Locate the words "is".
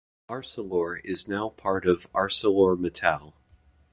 1.03-1.27